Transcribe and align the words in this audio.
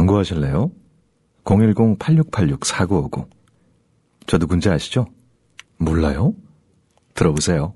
광고하실래요? 0.00 0.70
010-8686-4950. 1.44 3.28
저 4.26 4.38
누군지 4.38 4.70
아시죠? 4.70 5.06
몰라요? 5.76 6.34
들어보세요. 7.14 7.74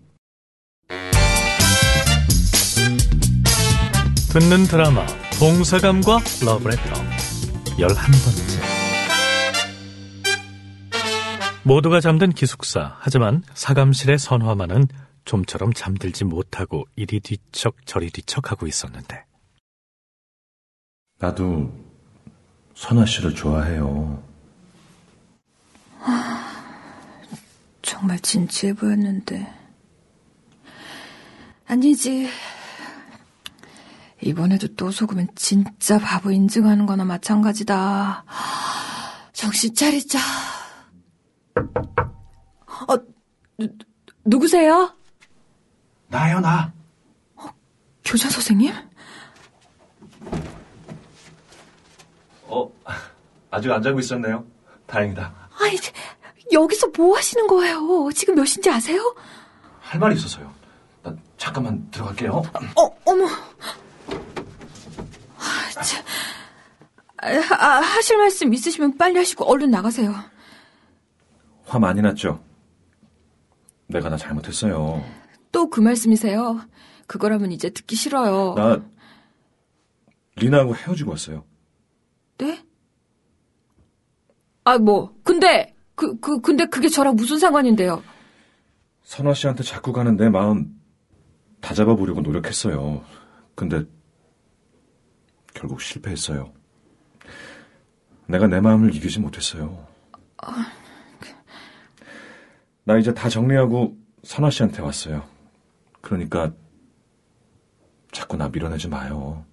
듣는 4.33 4.65
드라마 4.65 5.05
동서감과 5.39 6.21
러브레터 6.45 6.83
열한 7.79 7.97
번째 7.97 8.65
모두가 11.63 12.01
잠든 12.01 12.31
기숙사 12.31 12.97
하지만 12.99 13.43
사감실의 13.55 14.19
선화만은 14.19 14.87
좀처럼 15.25 15.73
잠들지 15.73 16.25
못하고 16.25 16.85
이리 16.97 17.21
뒤척 17.21 17.87
저리 17.87 18.11
뒤척 18.11 18.51
하고 18.51 18.67
있었는데 18.67 19.25
나도 21.19 21.84
선아 22.75 23.07
씨를 23.07 23.35
좋아해요. 23.35 24.23
정말 27.83 28.19
진지해 28.21 28.75
보였는데. 28.75 29.53
아니지. 31.67 32.29
이번에도 34.23 34.69
또 34.75 34.91
속으면 34.91 35.29
진짜 35.35 35.99
바보 35.99 36.31
인증하는 36.31 36.87
거나 36.87 37.05
마찬가지다. 37.05 38.25
정신 39.33 39.75
차리자. 39.75 40.19
어, 42.89 42.97
누, 43.59 43.69
누구세요? 44.25 44.95
나요, 46.09 46.41
나. 46.41 46.73
교장 48.05 48.31
선생님? 48.31 48.73
어, 52.47 52.71
아직 53.51 53.71
안 53.71 53.83
자고 53.83 53.99
있었네요. 53.99 54.45
다행이다. 54.87 55.49
아니, 55.61 55.77
여기서 56.53 56.89
뭐 56.97 57.17
하시는 57.17 57.47
거예요? 57.47 58.11
지금 58.15 58.35
몇 58.35 58.45
시인지 58.45 58.71
아세요? 58.71 59.15
할 59.81 60.01
말이 60.01 60.15
있어서요. 60.17 60.53
나 61.03 61.15
잠깐만 61.37 61.91
들어갈게요. 61.91 62.33
어, 62.77 62.97
어머. 63.07 63.27
아, 65.39 65.71
참. 65.83 66.05
아, 67.19 67.29
아, 67.59 67.81
하실 67.81 68.19
말씀 68.19 68.53
있으시면 68.53 68.99
빨리 68.99 69.17
하시고 69.19 69.45
얼른 69.45 69.71
나가세요. 69.71 70.15
화 71.65 71.79
많이 71.79 72.03
났죠? 72.03 72.43
내가 73.87 74.09
나 74.11 74.17
잘못했어요. 74.17 75.03
또 75.53 75.71
그 75.71 75.81
말씀이세요? 75.81 76.61
그거라면 77.07 77.53
이제 77.53 77.71
듣기 77.71 77.97
싫어요. 77.97 78.55
나 78.57 78.83
리나하고 80.37 80.75
헤어지고 80.77 81.13
왔어요. 81.13 81.45
네? 82.39 82.65
아, 84.65 84.79
뭐, 84.79 85.15
근데, 85.23 85.75
그, 85.95 86.19
그, 86.19 86.41
근데 86.41 86.67
그게 86.67 86.89
저랑 86.89 87.17
무슨 87.17 87.39
상관인데요? 87.39 88.03
선화 89.03 89.35
씨한테 89.35 89.63
자꾸 89.63 89.93
가는 89.93 90.17
내 90.17 90.29
마음 90.29 90.81
다 91.61 91.75
잡아보려고 91.75 92.21
노력했어요. 92.23 93.05
근데 93.55 93.85
결국 95.53 95.81
실패했어요. 95.81 96.53
내가 98.27 98.47
내 98.47 98.61
마음을 98.61 98.95
이기지 98.95 99.21
못했어요. 99.21 99.87
나 102.85 102.99
이제 102.99 103.15
다 103.15 103.29
정리하고 103.29 103.97
선화 104.25 104.51
씨한테 104.51 104.83
왔어요. 104.83 105.27
그러니까 106.01 106.53
자꾸 108.13 108.37
나 108.37 108.49
밀어내지 108.49 108.89
마요. 108.89 109.45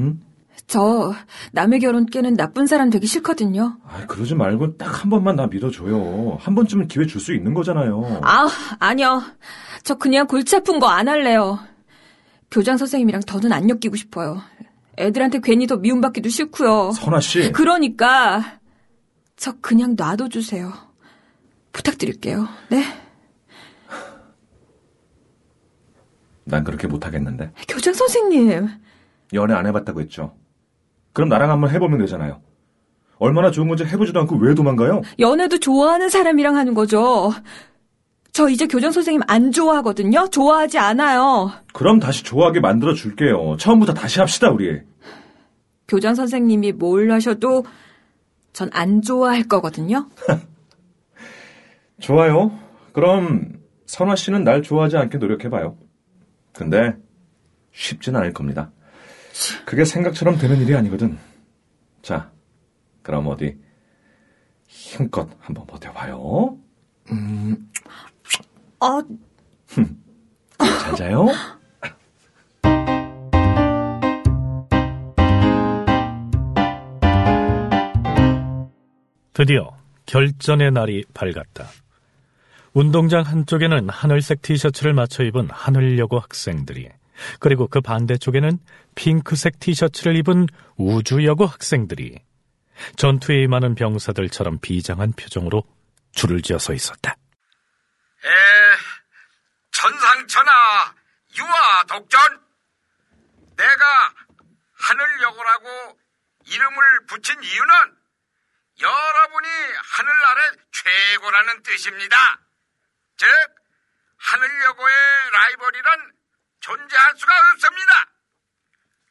응? 0.00 0.20
저, 0.66 1.12
남의 1.52 1.78
결혼 1.80 2.06
깨는 2.06 2.34
나쁜 2.34 2.66
사람 2.66 2.90
되기 2.90 3.06
싫거든요. 3.06 3.78
아, 3.86 4.04
그러지 4.06 4.34
말고 4.34 4.76
딱 4.76 5.02
한 5.02 5.10
번만 5.10 5.36
나 5.36 5.46
믿어줘요. 5.46 6.38
한 6.40 6.54
번쯤은 6.54 6.88
기회 6.88 7.06
줄 7.06 7.20
수 7.20 7.32
있는 7.34 7.54
거잖아요. 7.54 8.20
아, 8.22 8.48
아니요. 8.80 9.22
저 9.84 9.94
그냥 9.94 10.26
골치 10.26 10.56
아픈 10.56 10.80
거 10.80 10.86
안 10.88 11.08
할래요. 11.08 11.58
교장 12.50 12.76
선생님이랑 12.76 13.22
더는 13.26 13.52
안 13.52 13.68
엮이고 13.68 13.94
싶어요. 13.96 14.40
애들한테 14.98 15.40
괜히 15.40 15.66
더 15.66 15.76
미움받기도 15.76 16.28
싫고요. 16.28 16.92
선아 16.92 17.20
씨. 17.20 17.52
그러니까 17.52 18.58
저 19.36 19.52
그냥 19.60 19.94
놔둬 19.96 20.28
주세요. 20.28 20.72
부탁드릴게요. 21.72 22.48
네? 22.70 22.82
난 26.44 26.64
그렇게 26.64 26.86
못하겠는데. 26.86 27.52
교장 27.68 27.92
선생님. 27.94 28.68
연애 29.34 29.54
안 29.54 29.66
해봤다고 29.66 30.00
했죠. 30.00 30.34
그럼 31.16 31.30
나랑 31.30 31.50
한번 31.50 31.70
해보면 31.70 31.98
되잖아요. 32.00 32.42
얼마나 33.18 33.50
좋은 33.50 33.68
건지 33.68 33.86
해보지도 33.86 34.20
않고 34.20 34.36
왜 34.36 34.54
도망가요? 34.54 35.00
연애도 35.18 35.58
좋아하는 35.60 36.10
사람이랑 36.10 36.56
하는 36.58 36.74
거죠. 36.74 37.32
저 38.32 38.50
이제 38.50 38.66
교장 38.66 38.92
선생님 38.92 39.22
안 39.26 39.50
좋아하거든요. 39.50 40.28
좋아하지 40.28 40.76
않아요. 40.76 41.50
그럼 41.72 42.00
다시 42.00 42.22
좋아하게 42.22 42.60
만들어 42.60 42.92
줄게요. 42.92 43.56
처음부터 43.58 43.94
다시 43.94 44.20
합시다, 44.20 44.50
우리. 44.50 44.82
교장 45.88 46.14
선생님이 46.14 46.72
뭘 46.72 47.10
하셔도 47.10 47.64
전 48.52 48.68
안 48.74 49.00
좋아할 49.00 49.44
거거든요. 49.44 50.10
좋아요. 51.98 52.50
그럼 52.92 53.54
선화 53.86 54.16
씨는 54.16 54.44
날 54.44 54.60
좋아하지 54.60 54.98
않게 54.98 55.16
노력해봐요. 55.16 55.78
근데 56.52 56.94
쉽진 57.72 58.16
않을 58.16 58.34
겁니다. 58.34 58.70
그게 59.64 59.84
생각처럼 59.84 60.38
되는 60.38 60.60
일이 60.60 60.74
아니거든. 60.74 61.18
자, 62.02 62.30
그럼 63.02 63.26
어디 63.28 63.58
힘껏 64.66 65.28
한번 65.40 65.66
버텨봐요. 65.66 66.58
음, 67.10 67.70
아, 68.80 69.02
잘 70.58 70.94
자요. 70.96 71.26
드디어 79.32 79.76
결전의 80.06 80.72
날이 80.72 81.04
밝았다. 81.12 81.66
운동장 82.72 83.22
한쪽에는 83.22 83.88
하늘색 83.88 84.42
티셔츠를 84.42 84.94
맞춰 84.94 85.24
입은 85.24 85.48
하늘여고 85.50 86.18
학생들이, 86.18 86.88
그리고 87.40 87.66
그 87.68 87.80
반대쪽에는 87.80 88.58
핑크색 88.94 89.60
티셔츠를 89.60 90.16
입은 90.16 90.46
우주여고 90.76 91.46
학생들이 91.46 92.18
전투에 92.96 93.42
임하는 93.42 93.74
병사들처럼 93.74 94.58
비장한 94.60 95.12
표정으로 95.12 95.64
줄을 96.12 96.42
지어 96.42 96.58
서 96.58 96.72
있었다. 96.72 97.12
에, 97.12 98.28
천상천하 99.72 100.94
유아 101.38 101.84
독전. 101.88 102.46
내가 103.56 104.14
하늘여고라고 104.74 105.98
이름을 106.46 107.06
붙인 107.06 107.42
이유는 107.42 107.96
여러분이 108.80 109.48
하늘나라의 109.82 110.50
최고라는 110.72 111.62
뜻입니다. 111.62 112.40
즉, 113.16 113.26
하늘여고의 114.18 114.94
라이벌이란 115.32 116.15
존재할 116.66 117.16
수가 117.16 117.32
없습니다. 117.52 118.10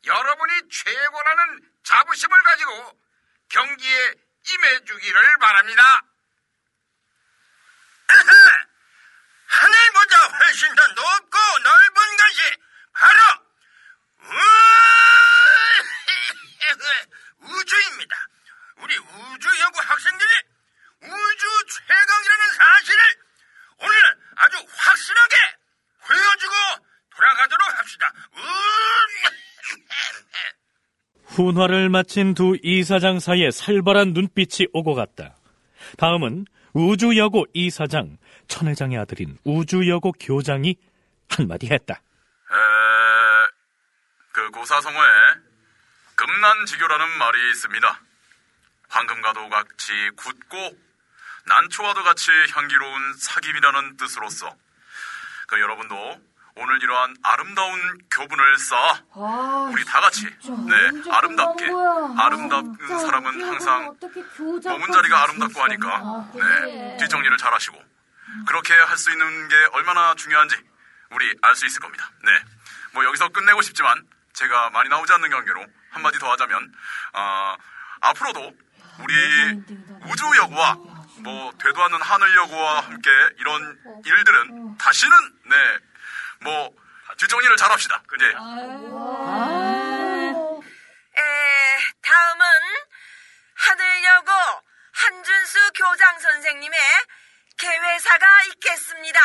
여러분이 0.03 0.69
최고라는 0.69 1.71
자부심을 1.85 2.43
가지고 2.43 2.99
경기에 3.47 4.13
임해주기를 4.45 5.37
바랍니다. 5.37 6.01
하늘보다 9.47 10.27
훨씬 10.37 10.75
더 10.75 10.85
높고 10.87 11.37
넓은 11.59 12.17
것이 12.17 12.57
바로 12.91 13.19
우... 14.19 14.31
우주입니다. 17.39 18.27
우리 18.77 18.97
우주연구 18.97 19.79
학생들이 19.79 20.31
우주 21.03 21.65
최강이라는 21.69 22.53
사실을 22.53 23.23
오늘 23.77 24.19
아주 24.35 24.57
확실하게 24.75 25.57
보여주고 26.01 26.85
돌아가도록 27.15 27.79
합시다. 27.79 28.13
훈화를 31.55 31.89
마친 31.89 32.33
두 32.33 32.57
이사장 32.61 33.19
사이에 33.19 33.49
살벌한 33.49 34.11
눈빛이 34.13 34.67
오고 34.73 34.93
갔다. 34.93 35.35
다음은 35.97 36.45
우주여고 36.73 37.45
이사장, 37.53 38.17
천회장의 38.49 38.97
아들인 38.97 39.37
우주여고 39.45 40.11
교장이 40.19 40.75
한마디 41.29 41.67
했다. 41.67 41.93
에, 41.93 42.55
그 44.33 44.51
고사성어에 44.51 45.09
금난지교라는 46.15 47.17
말이 47.17 47.49
있습니다. 47.51 48.01
황금과도 48.89 49.49
같이 49.49 49.93
굳고 50.17 50.57
난초와도 51.45 52.03
같이 52.03 52.31
향기로운 52.53 53.13
사김이라는 53.17 53.97
뜻으로서 53.97 54.53
그 55.47 55.59
여러분도 55.61 56.19
오늘 56.57 56.81
이러한 56.81 57.15
아름다운 57.21 57.97
교분을 58.09 58.57
쌓아 58.57 59.01
우리 59.71 59.83
다 59.83 59.99
같이 59.99 60.25
네 60.25 61.11
아름답게 61.11 61.65
아름다운 62.17 62.77
사람은 62.87 63.43
항상 63.43 63.93
머문 64.63 64.91
자리가 64.91 65.23
아름답고 65.23 65.61
하니까. 65.63 66.29
네 66.33 66.97
뒷정리를 66.97 67.37
잘 67.37 67.53
하시고. 67.53 67.77
그렇게 68.47 68.73
할 68.73 68.97
수 68.97 69.11
있는 69.11 69.47
게 69.49 69.55
얼마나 69.73 70.13
중요한지 70.15 70.55
우리 71.11 71.33
알 71.41 71.55
수 71.55 71.65
있을 71.65 71.81
겁니다. 71.81 72.09
네. 72.23 72.31
뭐 72.93 73.03
여기서 73.05 73.29
끝내고 73.29 73.61
싶지만 73.61 74.01
제가 74.33 74.69
많이 74.69 74.87
나오지 74.89 75.11
않는 75.13 75.29
관계로 75.29 75.65
한마디 75.91 76.17
더 76.19 76.31
하자면 76.31 76.71
어, 77.13 77.55
앞으로도 78.01 78.53
우리 78.99 79.13
우주 80.05 80.23
여고와 80.37 80.73
뭐 81.19 81.51
되도 81.61 81.83
않는 81.83 82.01
하늘 82.01 82.35
여고와 82.37 82.79
함께 82.81 83.09
이런 83.39 83.77
일들은 84.05 84.77
다시는 84.77 85.15
네 85.45 85.55
뭐 86.45 86.69
뒷정리를 87.17 87.55
잘 87.57 87.71
합시다. 87.71 88.01
이제 88.15 88.25
에, 88.25 88.31
다음은 92.01 92.45
하늘여고 93.55 94.31
한준수 94.93 95.71
교장 95.75 96.19
선생님의 96.19 96.79
개회사가 97.57 98.25
있겠습니다. 98.53 99.19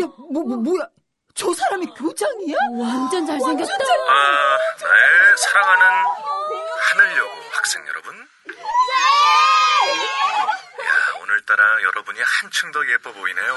야, 0.00 0.06
뭐, 0.32 0.42
뭐, 0.44 0.56
뭐야? 0.56 0.86
저 1.34 1.52
사람이 1.52 1.86
교장이야? 1.94 2.56
완전 2.72 3.26
잘생겼다. 3.26 3.74
아, 4.08 4.58
네, 4.78 5.36
사랑하는 5.36 6.04
하늘여고 6.80 7.50
학생 7.52 7.86
여러분. 7.88 8.16
야, 10.86 11.18
오늘따라 11.20 11.82
여러분이 11.82 12.20
한층 12.24 12.72
더 12.72 12.86
예뻐 12.88 13.12
보이네요. 13.12 13.54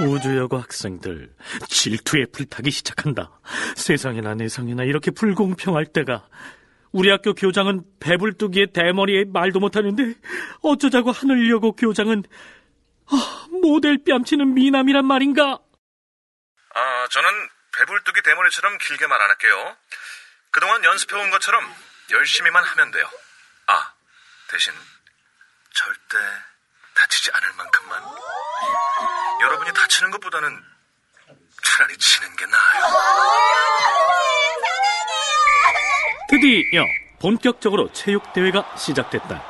우주여고 0.00 0.58
학생들 0.58 1.30
질투에 1.68 2.24
불타기 2.32 2.70
시작한다. 2.70 3.30
세상에나 3.76 4.34
내상에나 4.34 4.84
이렇게 4.84 5.10
불공평할 5.10 5.86
때가 5.86 6.26
우리 6.92 7.10
학교 7.10 7.34
교장은 7.34 7.82
배불뚝이의 8.00 8.72
대머리에 8.72 9.24
말도 9.32 9.60
못하는데 9.60 10.14
어쩌자고 10.62 11.12
하늘여고 11.12 11.76
교장은 11.76 12.24
아, 13.12 13.46
모델 13.62 13.98
뺨치는 14.04 14.54
미남이란 14.54 15.04
말인가? 15.04 15.58
아, 16.74 17.08
저는 17.10 17.28
배불뚝이 17.76 18.22
대머리처럼 18.24 18.78
길게 18.78 19.06
말 19.06 19.20
안 19.20 19.28
할게요. 19.30 19.76
그동안 20.50 20.82
연습해온 20.82 21.30
것처럼 21.30 21.62
열심히만 22.10 22.64
하면 22.64 22.90
돼요. 22.90 23.04
아, 23.66 23.92
대신 24.50 24.72
절대 25.72 26.18
다치지 26.94 27.30
않을 27.34 27.52
만큼만. 27.56 28.02
여러분이 29.40 29.70
다치는 29.72 30.10
것보다는 30.12 30.48
차라리 31.62 31.96
치는 31.96 32.36
게 32.36 32.46
나아요. 32.46 32.84
드디어 36.28 36.84
본격적으로 37.20 37.92
체육대회가 37.92 38.64
시작됐다. 38.76 39.42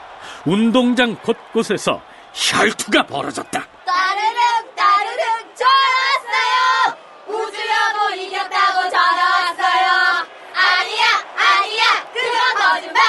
운동장 0.47 1.15
곳곳에서 1.17 2.03
혈투가 2.33 3.07
벌어졌다. 3.07 3.67
따르릉 3.85 4.75
따르릉 4.75 5.55
전화왔어요. 5.55 6.97
우주여고 7.27 8.11
이겼다고 8.17 8.89
전화왔어요. 8.91 10.27
아니야 10.55 11.07
아니야 11.37 12.07
그건 12.13 12.55
거짓말. 12.57 13.03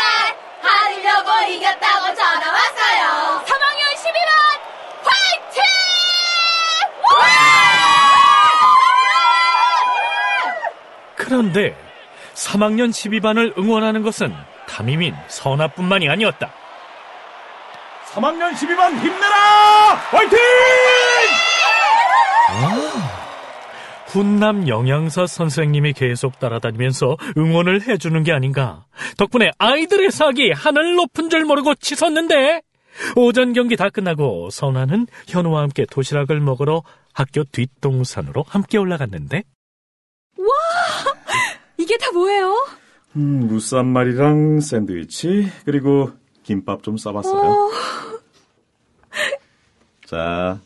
하늘여고 0.61 1.51
이겼다고 1.51 2.13
전화왔어요. 2.15 3.43
3학년 3.45 3.95
12반 3.95 4.59
화이팅! 5.05 5.63
그런데 11.41 11.75
3학년 12.35 12.91
12반을 12.91 13.57
응원하는 13.57 14.03
것은 14.03 14.31
담임인 14.67 15.15
선아뿐만이 15.27 16.07
아니었다. 16.07 16.51
3학년 18.11 18.51
12반 18.51 18.95
힘내라! 18.99 19.95
화이팅! 20.11 20.37
훈남 24.05 24.67
영양사 24.67 25.25
선생님이 25.25 25.93
계속 25.93 26.37
따라다니면서 26.37 27.17
응원을 27.37 27.87
해주는 27.87 28.21
게 28.23 28.33
아닌가. 28.33 28.85
덕분에 29.17 29.51
아이들의 29.57 30.11
사기 30.11 30.51
하늘 30.51 30.95
높은 30.95 31.31
줄 31.31 31.45
모르고 31.45 31.73
치솟는데 31.75 32.61
오전 33.15 33.53
경기 33.53 33.75
다 33.77 33.89
끝나고 33.89 34.49
선아는 34.51 35.07
현우와 35.27 35.61
함께 35.63 35.85
도시락을 35.89 36.39
먹으러 36.39 36.83
학교 37.13 37.43
뒷동산으로 37.45 38.43
함께 38.47 38.77
올라갔는데 38.77 39.43
이게 41.81 41.97
다 41.97 42.11
뭐예요? 42.11 42.67
음, 43.15 43.47
마리랑 43.87 44.59
샌드위치 44.59 45.51
그리고 45.65 46.11
김밥 46.43 46.83
좀 46.83 46.95
싸봤어요. 46.95 47.71
자, 50.05 50.59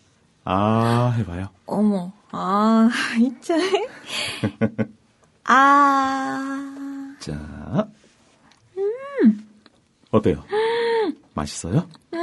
아 0.43 1.13
해봐요. 1.17 1.47
어머, 1.67 2.11
아, 2.31 2.89
진짜. 3.15 3.55
아, 5.45 7.15
자, 7.19 7.87
어때요? 10.11 10.43
맛있어요? 11.33 11.87
음, 12.13 12.19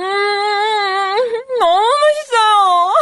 너무 1.59 1.83
맛있어요. 2.05 2.93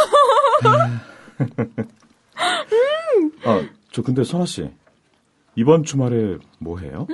아, 3.43 3.67
저 3.91 4.01
근데 4.01 4.23
선아 4.23 4.45
씨 4.45 4.69
이번 5.55 5.83
주말에 5.83 6.37
뭐 6.59 6.79
해요? 6.79 7.07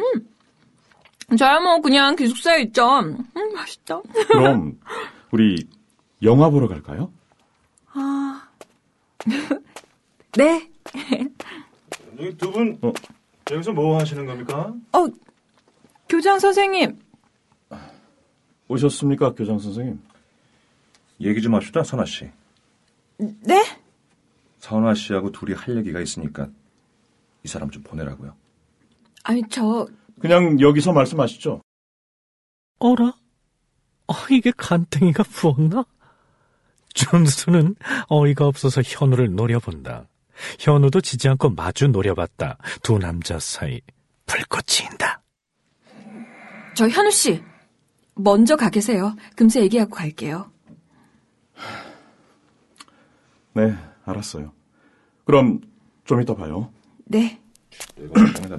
저야 1.38 1.60
뭐 1.60 1.82
그냥 1.82 2.16
기숙사에 2.16 2.62
있죠. 2.64 3.00
음, 3.00 3.54
맛있다. 3.54 4.02
그럼 4.30 4.80
우리 5.32 5.68
영화 6.24 6.50
보러 6.50 6.68
갈까요? 6.68 7.12
네. 10.38 10.70
여기 12.20 12.38
두분 12.38 12.78
어, 12.82 12.92
여기서 13.52 13.74
뭐 13.74 14.00
하시는 14.00 14.26
겁니까? 14.26 14.74
어, 14.94 15.06
교장 16.08 16.40
선생님. 16.40 16.98
오셨습니까, 18.70 19.34
교장 19.34 19.60
선생님? 19.60 20.00
얘기 21.22 21.42
좀 21.42 21.56
합시다, 21.56 21.84
선아 21.84 22.06
씨. 22.06 22.30
네? 23.18 23.64
선아 24.60 24.94
씨하고 24.94 25.32
둘이 25.32 25.54
할 25.54 25.78
얘기가 25.78 26.00
있으니까 26.02 26.50
이 27.48 27.50
사람 27.50 27.72
좀 27.72 27.82
보내라고요. 27.82 28.36
아니, 29.24 29.42
저, 29.50 29.88
그냥 30.20 30.60
여기서 30.60 30.92
말씀하시죠. 30.92 31.62
어라? 32.80 33.14
어, 34.08 34.14
이게 34.30 34.52
간땡이가 34.56 35.24
부었나? 35.24 35.86
준수는 36.94 37.76
어이가 38.10 38.46
없어서 38.46 38.82
현우를 38.84 39.34
노려본다. 39.34 40.10
현우도 40.60 41.00
지지 41.00 41.30
않고 41.30 41.52
마주 41.52 41.88
노려봤다. 41.88 42.58
두 42.84 42.98
남자 42.98 43.40
사이 43.40 43.80
불꽃이 44.26 44.90
인다. 44.92 45.22
저 46.76 46.90
현우 46.90 47.10
씨. 47.12 47.42
먼저 48.16 48.58
가 48.58 48.70
계세요. 48.70 49.16
금세 49.38 49.62
얘기하고 49.62 49.92
갈게요. 49.92 50.52
네, 53.54 53.74
알았어요. 54.04 54.52
그럼 55.24 55.62
좀 56.04 56.22
이따 56.22 56.36
봐요. 56.36 56.72
네. 57.08 57.40
내가. 57.96 58.58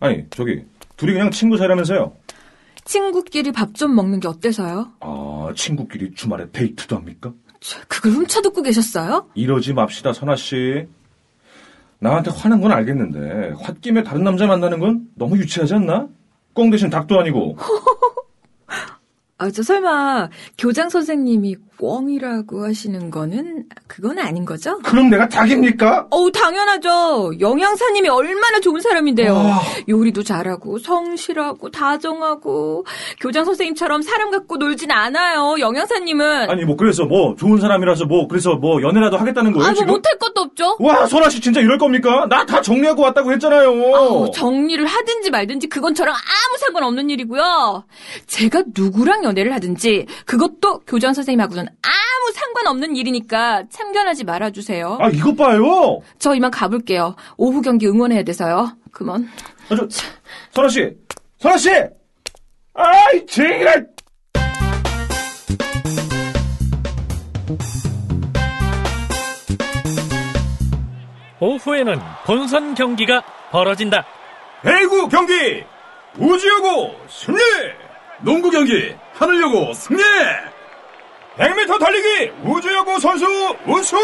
아니, 0.00 0.24
저기 0.30 0.64
둘이 0.96 1.12
그냥 1.12 1.30
친구 1.30 1.56
사이라면서요? 1.56 2.14
친구끼리 2.84 3.52
밥 3.52 3.72
좀 3.74 3.94
먹는 3.94 4.20
게 4.20 4.28
어때서요? 4.28 4.92
아, 5.00 5.52
친구끼리 5.56 6.14
주말에 6.14 6.50
데이트도 6.50 6.96
합니까? 6.96 7.32
저, 7.60 7.80
그걸 7.88 8.12
훔쳐 8.12 8.42
듣고 8.42 8.62
계셨어요? 8.62 9.30
이러지 9.34 9.72
맙시다, 9.72 10.12
선아 10.12 10.36
씨. 10.36 10.86
나한테 11.98 12.30
화난 12.30 12.60
건 12.60 12.72
알겠는데 12.72 13.54
홧김에 13.66 14.02
다른 14.02 14.24
남자 14.24 14.46
만나는 14.46 14.78
건 14.78 15.08
너무 15.14 15.38
유치하지 15.38 15.74
않나? 15.74 16.08
꽁 16.52 16.68
대신 16.70 16.90
닭도 16.90 17.18
아니고. 17.18 17.56
아, 19.38 19.50
저 19.50 19.62
설마 19.62 20.28
교장 20.58 20.88
선생님이 20.90 21.56
꿩이라고 21.78 22.64
하시는 22.64 23.10
거는 23.10 23.64
그건 23.86 24.18
아닌 24.18 24.44
거죠? 24.44 24.78
그럼 24.78 25.10
내가 25.10 25.28
닭입니까? 25.28 26.06
어우, 26.10 26.30
당연하죠. 26.32 27.32
영양사님이 27.40 28.08
얼마나 28.08 28.60
좋은 28.60 28.80
사람인데요. 28.80 29.34
와. 29.34 29.60
요리도 29.88 30.22
잘하고, 30.22 30.78
성실하고, 30.78 31.70
다정하고, 31.70 32.86
교장 33.20 33.44
선생님처럼 33.44 34.02
사람 34.02 34.30
갖고 34.30 34.56
놀진 34.56 34.90
않아요. 34.90 35.56
영양사님은. 35.58 36.50
아니 36.50 36.64
뭐 36.64 36.76
그래서 36.76 37.04
뭐 37.04 37.34
좋은 37.36 37.58
사람이라서 37.60 38.06
뭐 38.06 38.28
그래서 38.28 38.54
뭐 38.54 38.80
연애라도 38.82 39.16
하겠다는 39.16 39.52
거예요 39.52 39.64
아, 39.64 39.68
뭐 39.68 39.74
지금? 39.74 39.86
못할 39.94 40.18
것도 40.18 40.40
없죠? 40.40 40.76
와 40.80 41.06
선아 41.06 41.28
씨 41.28 41.40
진짜 41.40 41.60
이럴 41.60 41.78
겁니까? 41.78 42.26
나 42.28 42.44
다 42.44 42.60
정리하고 42.60 43.02
왔다고 43.02 43.32
했잖아요. 43.32 43.68
아우, 43.96 44.30
정리를 44.30 44.84
하든지 44.84 45.30
말든지 45.30 45.68
그건 45.68 45.94
저랑 45.94 46.14
아무 46.14 46.58
상관없는 46.58 47.08
일이고요. 47.10 47.84
제가 48.26 48.64
누구랑 48.76 49.24
연애를 49.24 49.52
하든지 49.54 50.06
그것도 50.26 50.80
교장 50.86 51.14
선생님하고는 51.14 51.63
저는 51.64 51.68
아무 51.82 52.32
상관없는 52.32 52.96
일이니까 52.96 53.64
참견하지 53.70 54.24
말아주세요. 54.24 54.98
아, 55.00 55.08
이것 55.08 55.34
봐요! 55.36 56.00
저 56.18 56.34
이만 56.34 56.50
가볼게요. 56.50 57.16
오후 57.36 57.62
경기 57.62 57.86
응원해야 57.86 58.22
돼서요. 58.22 58.76
그만. 58.92 59.28
아, 59.70 59.76
저, 59.76 59.88
선아씨! 60.52 60.90
선아씨! 61.38 61.70
아이, 62.74 63.26
쟁이라! 63.26 63.74
오후에는 71.40 72.00
본선 72.24 72.74
경기가 72.74 73.22
벌어진다. 73.50 74.04
배구 74.62 75.08
경기! 75.08 75.64
우주여고 76.18 76.94
승리! 77.08 77.38
농구 78.22 78.50
경기 78.50 78.94
하늘여고 79.14 79.74
승리! 79.74 80.02
100m 81.38 81.78
달리기 81.80 82.32
우주여고 82.42 82.98
선수 82.98 83.26
우승! 83.66 83.98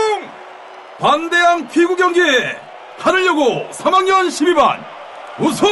반대항 0.99 1.69
피구 1.69 1.97
경기 1.97 2.21
하늘여고 2.99 3.69
3학년 3.71 4.29
12반 4.29 4.85
우승! 5.39 5.69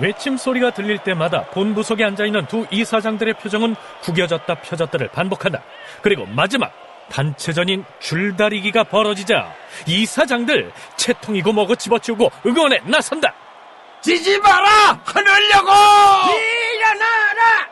외침 0.00 0.36
소리가 0.38 0.70
들릴 0.70 0.98
때마다 0.98 1.44
본부석에 1.50 2.02
앉아있는 2.04 2.46
두 2.46 2.66
이사장들의 2.70 3.34
표정은 3.34 3.76
구겨졌다 4.02 4.54
펴졌다를 4.54 5.08
반복한다. 5.08 5.62
그리고 6.00 6.24
마지막 6.26 6.72
단체전인 7.10 7.84
줄다리기가 8.00 8.84
벌어지자 8.84 9.54
이사장들 9.86 10.72
채통이고 10.96 11.52
뭐고 11.52 11.76
집어치우고 11.76 12.30
응원에 12.46 12.80
나선다. 12.84 13.34
지지 14.00 14.38
마라! 14.38 14.98
하늘려고! 15.04 15.70
일어나라! 16.74 17.68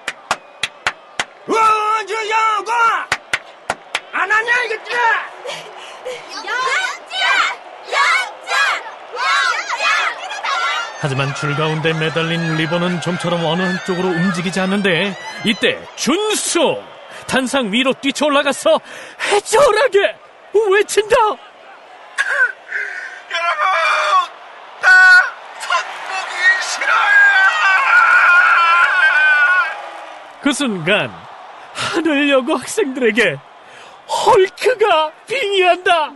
우주여고! 1.49 2.73
안 4.13 4.31
하냐, 4.31 4.63
이것들아! 4.65 5.31
영자! 6.37 7.27
영자! 7.89 8.55
영자! 9.17 9.31
하지만 11.01 11.35
줄 11.35 11.57
가운데 11.57 11.93
매달린 11.95 12.57
리본은 12.57 13.01
좀처럼 13.01 13.45
어느 13.45 13.63
한쪽으로 13.63 14.09
움직이지 14.09 14.61
않는데 14.61 15.17
이때 15.45 15.81
준수 15.97 16.83
단상 17.27 17.73
위로 17.73 17.93
뛰쳐 17.95 18.27
올라가서 18.27 18.81
해절하게 19.21 20.17
외친다. 20.73 21.17
여러분! 23.31 23.65
나 24.83 24.89
선보기 25.61 26.33
싫어요! 26.61 26.91
그 30.43 30.53
순간 30.53 31.11
하늘여고 31.73 32.57
학생들에게 32.57 33.37
헐크가 34.09 35.13
빙의한다. 35.29 36.13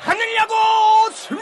하늘야구 0.00 0.54
승리! 1.14 1.40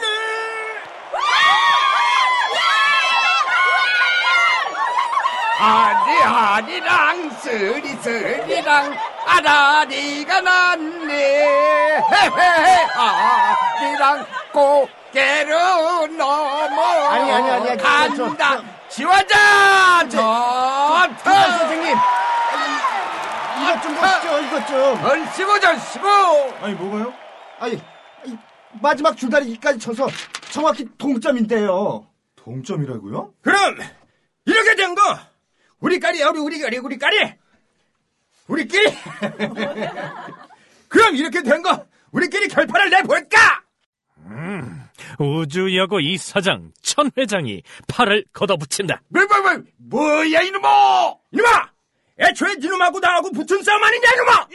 아리 5.61 6.23
아리랑 6.23 7.31
쓰리 7.41 7.95
쓰리랑 7.97 8.97
아라리가 9.27 10.41
났네. 10.41 11.99
아리랑 12.95 14.27
고개로 14.53 16.07
넘어 16.09 16.83
아니, 17.09 17.31
아니, 17.33 17.50
아니, 17.50 17.71
아니, 17.71 17.83
간다. 17.83 18.62
지화자 18.88 20.09
저 20.09 21.09
선생님. 21.25 21.97
이것 23.61 23.83
좀 23.83 23.95
보시죠 23.97 24.41
이것 24.41 24.67
좀. 24.69 25.05
얼씨구 25.05 25.61
절씨구 25.61 26.09
아니 26.62 26.75
뭐가요? 26.75 27.12
아니 27.59 27.83
이 28.25 28.37
마지막 28.81 29.17
줄다리기까지 29.17 29.79
쳐서 29.81 30.07
정확히 30.50 30.87
동점인데요. 30.97 32.07
동점이라고요? 32.37 33.33
그럼 33.43 33.77
이렇게 34.47 34.75
된거 34.77 35.03
우리 35.80 35.99
까리야 36.00 36.28
우리 36.28 36.40
우리 36.40 36.61
까리 36.61 36.78
우리 36.78 36.99
까리. 36.99 37.16
우리끼리. 38.49 38.87
그럼 40.88 41.16
이렇게 41.16 41.42
된 41.42 41.62
거 41.62 41.87
우리끼리 42.12 42.49
결판을 42.49 42.90
내볼까? 42.90 43.62
우주여고 45.18 46.00
이 46.00 46.16
사장 46.16 46.73
천 46.82 47.11
회장이 47.16 47.62
팔을 47.88 48.25
걷어붙인다. 48.32 49.02
뭐, 49.08 49.25
뭐, 49.26 49.38
뭐, 49.40 49.62
뭐야 49.90 50.40
이놈아! 50.42 51.14
이놈아! 51.32 51.70
애초에 52.20 52.54
이놈하고 52.58 52.99
나하고 53.00 53.30
붙은 53.32 53.62
싸움 53.62 53.82
아니냐 53.85 54.08
이놈아! 54.14 54.49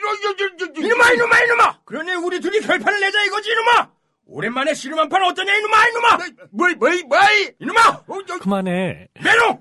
이놈아 0.77 1.11
이놈아 1.11 1.43
이놈아 1.43 1.79
그러니 1.85 2.13
우리 2.15 2.39
둘이 2.39 2.59
결판을 2.61 2.99
내자 2.99 3.23
이거지 3.25 3.51
이놈아! 3.51 3.89
오랜만에 4.25 4.73
씨름 4.73 4.97
한판 4.99 5.21
어떠냐 5.23 5.53
이놈아 5.55 5.87
이놈아! 5.89 6.17
뭐이 6.51 6.75
뭐이 6.75 7.03
뭐이! 7.03 7.51
이놈아! 7.59 8.03
그만해. 8.41 9.07
매너 9.23 9.45
에야 9.45 9.59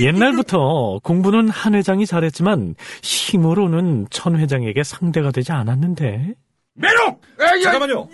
옛날부터 0.00 1.00
공부는 1.02 1.48
한 1.48 1.74
회장이 1.74 2.06
잘했지만 2.06 2.74
힘으로는 3.02 4.06
천 4.10 4.36
회장에게 4.38 4.82
상대가 4.82 5.30
되지 5.30 5.52
않았는데. 5.52 6.34
에야 6.82 7.60
잠깐만요. 7.62 8.08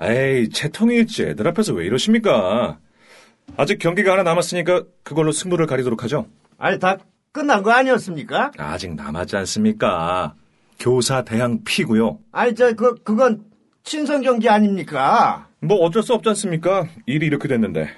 에이, 0.00 0.48
채통일지 0.50 1.24
애들 1.24 1.46
앞에서 1.48 1.72
왜 1.74 1.86
이러십니까? 1.86 2.78
아직 3.56 3.78
경기가 3.78 4.12
하나 4.12 4.22
남았으니까 4.22 4.84
그걸로 5.02 5.32
승부를 5.32 5.66
가리도록 5.66 6.02
하죠. 6.04 6.26
아니 6.58 6.78
다 6.78 6.96
끝난 7.32 7.62
거 7.62 7.70
아니었습니까? 7.72 8.52
아직 8.56 8.94
남았지 8.94 9.36
않습니까? 9.36 10.34
교사 10.78 11.22
대항 11.22 11.62
피고요. 11.64 12.18
아니 12.32 12.54
저 12.54 12.72
그 12.74 12.94
그건 13.02 13.44
친선 13.82 14.22
경기 14.22 14.48
아닙니까? 14.48 15.48
뭐 15.60 15.78
어쩔 15.78 16.02
수 16.02 16.14
없지 16.14 16.28
않습니까? 16.30 16.86
일이 17.06 17.26
이렇게 17.26 17.48
됐는데. 17.48 17.88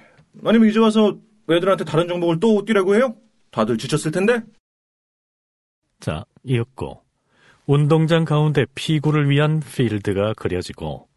아니면 0.45 0.69
이제 0.69 0.79
와서 0.81 1.17
애들한테 1.51 1.85
다른 1.85 2.09
종목을 2.09 2.41
또 2.41 2.65
뛰라고 2.65 2.95
해요? 2.97 3.15
다들 3.51 3.79
지쳤을 3.79 4.11
텐데? 4.11 4.41
자, 6.01 6.25
이었고 6.43 7.03
운동장 7.67 8.25
가운데 8.25 8.65
피구를 8.75 9.31
위한 9.31 9.61
필드가 9.61 10.35
그려지고 10.35 11.09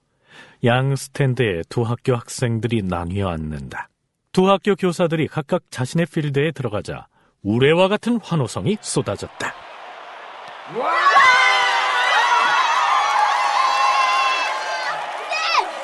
양 0.65 0.95
스탠드에 0.95 1.61
두 1.69 1.83
학교 1.83 2.15
학생들이 2.15 2.83
나뉘어 2.83 3.29
앉는다. 3.29 3.89
두 4.31 4.49
학교 4.49 4.75
교사들이 4.75 5.27
각각 5.27 5.63
자신의 5.69 6.05
필드에 6.07 6.51
들어가자 6.51 7.07
우레와 7.41 7.87
같은 7.87 8.19
환호성이 8.21 8.77
쏟아졌다. 8.81 9.53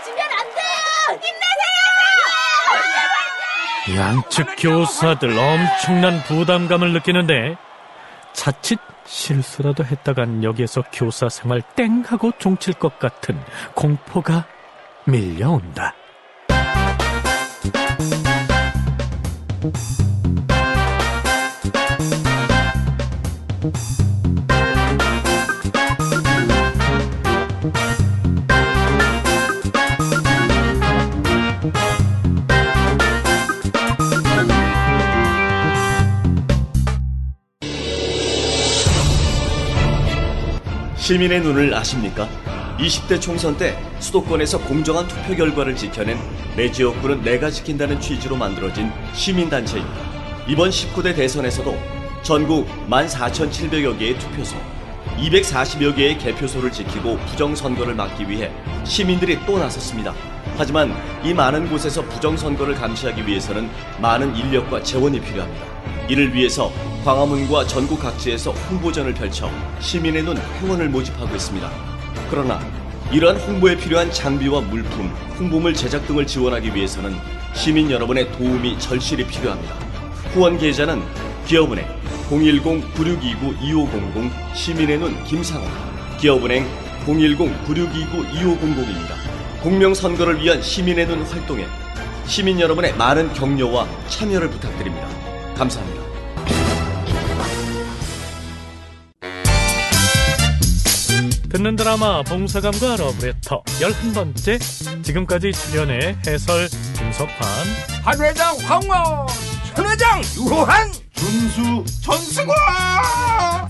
주면 0.03 0.19
안 0.31 0.45
돼요! 0.53 1.19
힘내세요! 1.21 1.75
양측 3.93 4.55
교사들 4.57 5.37
엄청난 5.37 6.23
부담감을 6.23 6.93
느끼는데 6.93 7.55
자칫 8.33 8.79
실수라도 9.05 9.85
했다간 9.85 10.43
여기에서 10.43 10.83
교사 10.91 11.29
생활 11.29 11.61
땡 11.75 12.03
하고 12.07 12.31
종칠 12.39 12.73
것 12.73 12.97
같은 12.97 13.39
공포가 13.75 14.45
밀려온다. 15.05 15.93
시민의 41.05 41.41
눈을 41.41 41.71
아십니까? 41.75 42.27
20대 42.79 43.21
총선 43.21 43.55
때 43.55 43.77
수도권에서 43.99 44.57
공정한 44.61 45.07
투표 45.07 45.35
결과를 45.35 45.75
지켜낸 45.75 46.17
내 46.55 46.71
지역구는 46.71 47.21
내가 47.21 47.51
지킨다는 47.51 48.01
취지로 48.01 48.35
만들어진 48.35 48.91
시민단체입니다. 49.13 49.99
이번 50.47 50.71
19대 50.71 51.15
대선에서도 51.15 51.77
전국 52.23 52.67
14,700여 52.89 53.99
개의 53.99 54.17
투표소, 54.17 54.57
240여 55.19 55.95
개의 55.95 56.17
개표소를 56.17 56.71
지키고 56.71 57.19
부정선거를 57.19 57.93
막기 57.93 58.27
위해 58.27 58.51
시민들이 58.83 59.37
또 59.45 59.59
나섰습니다. 59.59 60.11
하지만 60.57 60.91
이 61.23 61.35
많은 61.35 61.69
곳에서 61.69 62.01
부정선거를 62.01 62.73
감시하기 62.73 63.27
위해서는 63.27 63.69
많은 64.01 64.35
인력과 64.35 64.81
재원이 64.81 65.21
필요합니다. 65.21 65.94
이를 66.07 66.33
위해서 66.33 66.71
광화문과 67.03 67.67
전국 67.67 67.99
각지에서 67.99 68.51
홍보전을 68.51 69.13
펼쳐 69.13 69.51
시민의 69.79 70.23
눈 70.23 70.37
회원을 70.37 70.89
모집하고 70.89 71.35
있습니다. 71.35 71.69
그러나 72.29 72.59
이러한 73.11 73.37
홍보에 73.37 73.77
필요한 73.77 74.11
장비와 74.11 74.61
물품, 74.61 75.07
홍보물 75.37 75.73
제작 75.73 76.07
등을 76.07 76.25
지원하기 76.25 76.73
위해서는 76.73 77.15
시민 77.53 77.91
여러분의 77.91 78.31
도움이 78.33 78.79
절실히 78.79 79.25
필요합니다. 79.25 79.75
후원 80.33 80.57
계좌는 80.57 81.01
기업은행 81.45 81.85
010-9629-2500 82.29 84.55
시민의 84.55 84.97
눈 84.97 85.23
김상원 85.23 85.69
기업은행 86.19 86.65
010-9629-2500입니다. 87.05 89.13
공명선거를 89.61 90.41
위한 90.41 90.61
시민의 90.61 91.07
눈 91.07 91.21
활동에 91.23 91.65
시민 92.25 92.59
여러분의 92.59 92.95
많은 92.95 93.31
격려와 93.33 93.87
참여를 94.07 94.49
부탁드립니다. 94.49 95.07
감사합니다. 95.55 96.05
듣는 101.49 101.77
드라마 101.77 102.21
봉사감과 102.23 102.97
러브레터 102.97 103.63
11번째 103.63 105.03
지금까지 105.03 105.53
출연해 105.53 106.17
해설 106.27 106.67
김석환. 106.97 107.33
한 108.03 108.21
회장 108.21 108.57
황원, 108.65 109.27
천 109.73 109.89
회장 109.89 110.21
유호한, 110.35 110.91
준수 111.13 111.85
전승화. 112.01 112.53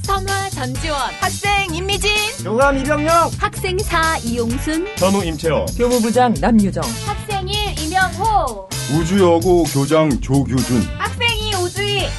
선화 0.02 0.50
전지원 0.50 1.00
학생 1.20 1.76
임미진. 1.76 2.10
용암 2.44 2.80
이병영 2.80 3.32
학생사 3.38 4.18
이용순. 4.24 4.88
전우 4.96 5.24
임채호. 5.24 5.66
교무부장 5.78 6.34
남유정. 6.40 6.84
학생 7.06 7.48
1 7.48 7.80
이명호. 7.84 8.68
우주여고 8.98 9.64
교장 9.66 10.10
조규준 10.22 10.82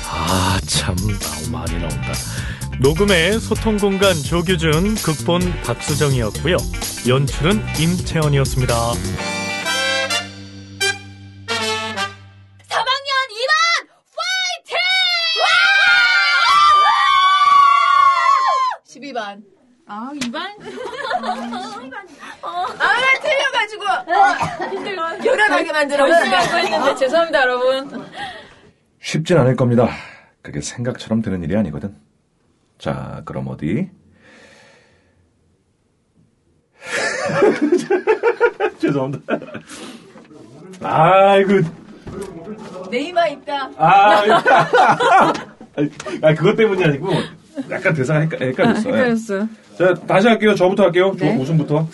아참 0.09 0.95
너무 0.97 1.51
많이 1.51 1.73
나온다. 1.79 2.13
녹음의 2.81 3.41
소통 3.41 3.77
공간 3.79 4.15
조규준 4.15 4.95
극본 4.97 5.63
박수정이었고요. 5.63 6.57
연출은 7.09 7.63
임채원이었습니다. 7.79 8.75
3학년 12.69 13.11
2반 13.33 13.55
파이팅! 14.17 14.77
12반 19.13 19.43
아, 19.89 20.11
2반? 20.17 20.37
아 22.43 22.59
틀려가지고. 23.23 23.85
요란하게 25.25 25.71
만들어 25.73 26.09
열심히 26.11 26.35
하고 26.35 26.59
있는데. 26.59 26.97
죄송합니다, 26.97 27.43
여러분. 27.43 28.05
쉽진 29.07 29.39
않을 29.39 29.55
겁니다. 29.55 29.89
그게 30.43 30.61
생각처럼 30.61 31.23
되는 31.23 31.41
일이 31.45 31.57
아니거든. 31.57 31.95
자, 32.77 33.23
그럼 33.25 33.47
어디? 33.47 33.89
죄송합니다. 38.81 39.37
아이고, 40.83 41.53
네이마 42.91 43.29
있다 43.29 43.71
아, 43.77 44.23
아, 46.23 46.35
그것 46.35 46.57
때문이 46.57 46.85
아니고, 46.85 47.09
약간 47.71 47.95
대사가 47.95 48.21
헷갈, 48.21 48.43
헷갈렸어. 48.43 48.89
아, 48.89 48.93
헷갈렸어요. 48.93 49.49
자, 49.79 49.95
다시 49.95 50.27
할게요. 50.27 50.57
저부터 50.57 50.83
할게요. 50.83 51.15
저 51.17 51.27
네. 51.27 51.37
웃음부터. 51.37 51.87